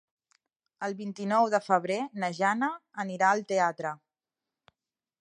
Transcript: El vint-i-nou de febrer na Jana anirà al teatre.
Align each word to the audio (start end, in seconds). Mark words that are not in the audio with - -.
El 0.87 0.95
vint-i-nou 1.01 1.51
de 1.55 1.59
febrer 1.67 1.99
na 2.23 2.31
Jana 2.39 2.73
anirà 3.07 3.31
al 3.37 3.47
teatre. 3.55 3.97